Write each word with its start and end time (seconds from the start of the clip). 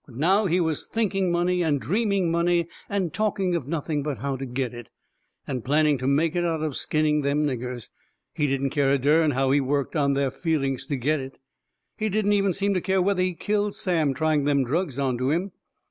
But 0.07 0.15
now 0.15 0.47
he 0.47 0.59
was 0.59 0.87
thinking 0.87 1.31
money 1.31 1.61
and 1.61 1.79
dreaming 1.79 2.31
money 2.31 2.67
and 2.89 3.13
talking 3.13 3.53
of 3.55 3.67
nothing 3.67 4.01
but 4.01 4.17
how 4.17 4.35
to 4.35 4.47
get 4.47 4.73
it. 4.73 4.89
And 5.45 5.63
planning 5.63 5.99
to 5.99 6.07
make 6.07 6.35
it 6.35 6.43
out 6.43 6.63
of 6.63 6.75
skinning 6.75 7.21
them 7.21 7.45
niggers. 7.45 7.91
He 8.33 8.47
didn't 8.47 8.71
care 8.71 8.91
a 8.91 8.97
dern 8.97 9.29
how 9.29 9.51
he 9.51 9.61
worked 9.61 9.95
on 9.95 10.15
their 10.15 10.31
feelings 10.31 10.87
to 10.87 10.95
get 10.97 11.19
it. 11.19 11.37
He 11.99 12.09
didn't 12.09 12.33
even 12.33 12.53
seem 12.53 12.73
to 12.73 12.81
care 12.81 12.99
whether 12.99 13.21
he 13.21 13.35
killed 13.35 13.75
Sam 13.75 14.15
trying 14.15 14.45
them 14.45 14.63
drugs 14.63 14.97
onto 14.97 15.29
him. 15.29 15.51